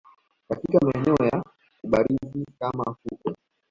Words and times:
katika 0.49 0.79
maeneo 0.81 1.25
ya 1.31 1.43
kubarizi 1.81 2.45
kama 2.59 2.83
fukwe 3.03 3.33